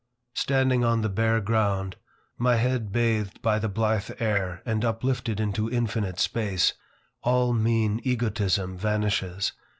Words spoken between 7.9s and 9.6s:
egotism vanishes.